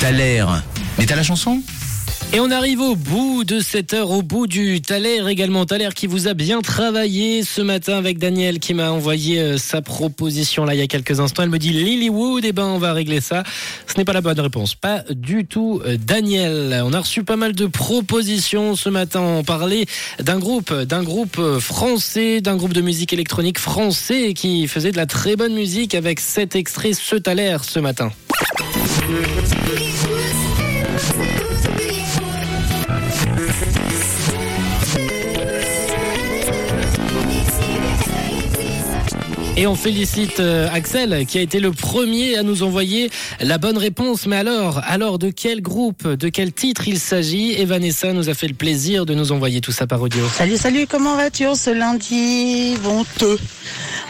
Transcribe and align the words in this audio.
T'as. 0.00 0.12
Mais 0.98 1.06
t'as 1.06 1.16
la 1.16 1.22
chanson? 1.22 1.60
Et 2.34 2.40
on 2.40 2.50
arrive 2.50 2.80
au 2.80 2.96
bout 2.96 3.44
de 3.44 3.60
cette 3.60 3.94
heure, 3.94 4.10
au 4.10 4.22
bout 4.22 4.48
du 4.48 4.80
Thaler 4.80 5.22
également. 5.28 5.66
Thaler 5.66 5.90
qui 5.94 6.08
vous 6.08 6.26
a 6.26 6.34
bien 6.34 6.62
travaillé 6.62 7.44
ce 7.44 7.62
matin 7.62 7.96
avec 7.96 8.18
Daniel 8.18 8.58
qui 8.58 8.74
m'a 8.74 8.90
envoyé 8.90 9.40
euh, 9.40 9.56
sa 9.56 9.82
proposition 9.82 10.64
là 10.64 10.74
il 10.74 10.80
y 10.80 10.82
a 10.82 10.88
quelques 10.88 11.20
instants. 11.20 11.44
Elle 11.44 11.50
me 11.50 11.60
dit 11.60 11.70
Lilywood, 11.70 12.44
et 12.44 12.50
ben 12.50 12.64
on 12.64 12.78
va 12.78 12.92
régler 12.92 13.20
ça. 13.20 13.44
Ce 13.86 13.96
n'est 13.96 14.04
pas 14.04 14.12
la 14.12 14.20
bonne 14.20 14.40
réponse, 14.40 14.74
pas 14.74 15.04
du 15.10 15.46
tout 15.46 15.80
euh, 15.86 15.96
Daniel. 15.96 16.82
On 16.84 16.92
a 16.92 17.00
reçu 17.00 17.22
pas 17.22 17.36
mal 17.36 17.52
de 17.52 17.66
propositions 17.66 18.74
ce 18.74 18.88
matin. 18.88 19.20
On 19.20 19.44
parlait 19.44 19.86
d'un 20.18 20.40
groupe, 20.40 20.74
d'un 20.74 21.04
groupe 21.04 21.38
euh, 21.38 21.60
français, 21.60 22.40
d'un 22.40 22.56
groupe 22.56 22.72
de 22.72 22.80
musique 22.80 23.12
électronique 23.12 23.60
français 23.60 24.34
qui 24.34 24.66
faisait 24.66 24.90
de 24.90 24.96
la 24.96 25.06
très 25.06 25.36
bonne 25.36 25.54
musique 25.54 25.94
avec 25.94 26.18
cet 26.18 26.56
extrait 26.56 26.94
ce 26.94 27.14
Thaler 27.14 27.58
ce 27.62 27.78
matin. 27.78 28.10
Et 39.56 39.68
on 39.68 39.76
félicite 39.76 40.40
euh, 40.40 40.68
Axel 40.72 41.26
qui 41.26 41.38
a 41.38 41.40
été 41.40 41.60
le 41.60 41.70
premier 41.70 42.36
à 42.36 42.42
nous 42.42 42.64
envoyer 42.64 43.08
la 43.40 43.56
bonne 43.56 43.78
réponse. 43.78 44.26
Mais 44.26 44.36
alors, 44.36 44.80
alors 44.84 45.18
de 45.18 45.30
quel 45.30 45.62
groupe, 45.62 46.08
de 46.08 46.28
quel 46.28 46.52
titre 46.52 46.88
il 46.88 46.98
s'agit? 46.98 47.52
Et 47.52 47.64
Vanessa 47.64 48.12
nous 48.12 48.28
a 48.28 48.34
fait 48.34 48.48
le 48.48 48.54
plaisir 48.54 49.06
de 49.06 49.14
nous 49.14 49.30
envoyer 49.30 49.60
tout 49.60 49.70
ça 49.70 49.86
par 49.86 50.02
audio. 50.02 50.24
Salut, 50.28 50.56
salut, 50.56 50.86
comment 50.88 51.16
vas-tu 51.16 51.44
ce 51.54 51.70
lundi? 51.70 52.74
Honteux 52.84 53.38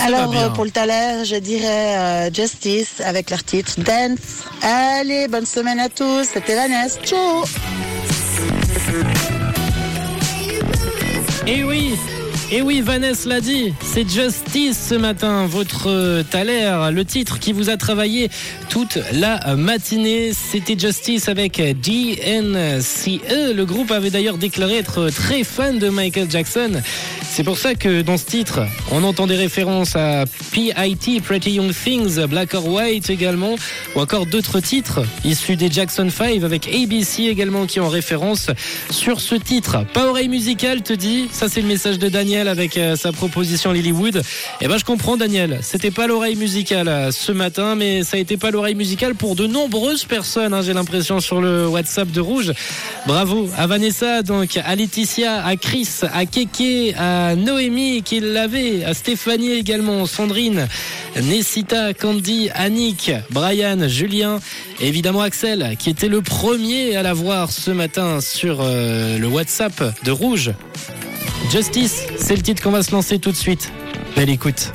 Alors, 0.00 0.36
euh, 0.36 0.48
pour 0.50 0.64
le 0.64 0.70
Thaler, 0.70 1.24
je 1.24 1.36
dirais 1.36 1.96
euh, 1.96 2.30
Justice 2.32 3.00
avec 3.04 3.30
leur 3.30 3.42
titre 3.42 3.72
Dance. 3.78 4.44
Allez, 4.62 5.28
bonne 5.28 5.46
semaine 5.46 5.80
à 5.80 5.88
tous, 5.88 6.28
c'était 6.32 6.54
Vanessa. 6.54 6.98
Ciao 7.02 7.44
Et 11.46 11.64
oui 11.64 11.94
et 12.50 12.62
oui, 12.62 12.80
Vanessa 12.80 13.28
l'a 13.28 13.42
dit, 13.42 13.74
c'est 13.82 14.08
Justice 14.08 14.88
ce 14.88 14.94
matin, 14.94 15.46
votre 15.46 16.22
Thaler, 16.30 16.90
le 16.92 17.04
titre 17.04 17.38
qui 17.38 17.52
vous 17.52 17.68
a 17.68 17.76
travaillé 17.76 18.30
toute 18.70 18.98
la 19.12 19.54
matinée. 19.54 20.32
C'était 20.32 20.78
Justice 20.78 21.28
avec 21.28 21.58
DNCE. 21.60 23.20
Le 23.54 23.64
groupe 23.64 23.90
avait 23.90 24.08
d'ailleurs 24.08 24.38
déclaré 24.38 24.78
être 24.78 25.10
très 25.10 25.44
fan 25.44 25.78
de 25.78 25.90
Michael 25.90 26.30
Jackson. 26.30 26.80
C'est 27.30 27.44
pour 27.44 27.58
ça 27.58 27.74
que 27.74 28.00
dans 28.00 28.16
ce 28.16 28.24
titre, 28.24 28.60
on 28.90 29.04
entend 29.04 29.26
des 29.26 29.36
références 29.36 29.94
à 29.94 30.24
PIT, 30.50 31.20
Pretty 31.22 31.52
Young 31.52 31.72
Things, 31.72 32.18
Black 32.26 32.54
or 32.54 32.66
White 32.66 33.10
également, 33.10 33.56
ou 33.94 34.00
encore 34.00 34.24
d'autres 34.24 34.60
titres 34.60 35.02
issus 35.24 35.56
des 35.56 35.70
Jackson 35.70 36.08
5 36.10 36.42
avec 36.42 36.66
ABC 36.66 37.24
également 37.24 37.66
qui 37.66 37.78
ont 37.80 37.90
référence 37.90 38.48
sur 38.90 39.20
ce 39.20 39.34
titre. 39.34 39.84
Pas 39.92 40.06
oreille 40.08 40.30
musicale, 40.30 40.82
te 40.82 40.94
dit, 40.94 41.28
ça 41.30 41.48
c'est 41.50 41.60
le 41.60 41.68
message 41.68 41.98
de 41.98 42.08
Daniel 42.08 42.37
avec 42.46 42.76
euh, 42.76 42.94
sa 42.94 43.10
proposition 43.10 43.72
Lilywood. 43.72 44.22
Eh 44.60 44.68
ben 44.68 44.78
je 44.78 44.84
comprends 44.84 45.16
Daniel, 45.16 45.58
c'était 45.62 45.90
pas 45.90 46.06
l'oreille 46.06 46.36
musicale 46.36 46.86
euh, 46.86 47.10
ce 47.10 47.32
matin, 47.32 47.74
mais 47.74 48.04
ça 48.04 48.16
a 48.16 48.20
été 48.20 48.36
pas 48.36 48.50
l'oreille 48.50 48.76
musicale 48.76 49.14
pour 49.14 49.34
de 49.34 49.46
nombreuses 49.46 50.04
personnes, 50.04 50.54
hein, 50.54 50.62
j'ai 50.62 50.74
l'impression 50.74 51.18
sur 51.18 51.40
le 51.40 51.66
WhatsApp 51.66 52.10
de 52.12 52.20
Rouge. 52.20 52.52
Bravo 53.06 53.48
à 53.56 53.66
Vanessa, 53.66 54.22
donc 54.22 54.56
à 54.62 54.76
Laetitia, 54.76 55.44
à 55.44 55.56
Chris, 55.56 55.88
à 56.12 56.26
Keke, 56.26 56.94
à 56.96 57.34
Noémie 57.34 58.02
qui 58.02 58.20
l'avait, 58.20 58.84
à 58.84 58.94
Stéphanie 58.94 59.52
également, 59.52 60.06
Sandrine, 60.06 60.68
Nessita, 61.16 61.94
Candy, 61.94 62.50
Annick, 62.54 63.10
Brian, 63.30 63.88
Julien, 63.88 64.38
et 64.80 64.86
évidemment 64.86 65.22
Axel 65.22 65.76
qui 65.78 65.90
était 65.90 66.08
le 66.08 66.20
premier 66.20 66.94
à 66.96 67.02
la 67.02 67.14
voir 67.14 67.50
ce 67.50 67.70
matin 67.70 68.20
sur 68.20 68.58
euh, 68.60 69.18
le 69.18 69.26
WhatsApp 69.26 69.82
de 70.04 70.10
Rouge. 70.10 70.52
Justice, 71.50 72.06
c'est 72.18 72.36
le 72.36 72.42
titre 72.42 72.62
qu'on 72.62 72.70
va 72.70 72.82
se 72.82 72.92
lancer 72.92 73.18
tout 73.18 73.30
de 73.30 73.36
suite. 73.36 73.72
Belle 74.14 74.28
écoute. 74.28 74.72